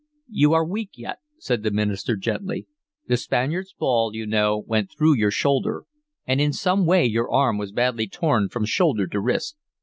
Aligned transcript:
"You 0.31 0.53
are 0.53 0.65
weak 0.65 0.97
yet," 0.97 1.19
said 1.37 1.61
the 1.61 1.69
minister 1.69 2.15
gently. 2.15 2.65
"The 3.07 3.17
Spaniard's 3.17 3.75
ball, 3.77 4.15
you 4.15 4.25
know, 4.25 4.57
went 4.57 4.89
through 4.91 5.13
your 5.17 5.29
shoulder, 5.29 5.83
and 6.25 6.41
in 6.41 6.53
some 6.53 6.87
way 6.87 7.05
your 7.05 7.31
arm 7.31 7.59
was 7.59 7.71
badly 7.71 8.07
torn 8.07 8.49
from 8.49 8.65
shoulder 8.65 9.05
to 9.05 9.19
wrist. 9.19 9.57